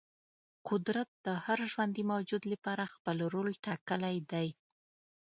قدرت 0.69 1.09
د 1.25 1.27
هر 1.45 1.59
ژوندې 1.71 2.01
موجود 2.11 2.43
لپاره 2.53 2.91
خپل 2.95 3.17
رول 3.33 3.49
ټاکلی 3.65 4.17
دی. 4.31 4.47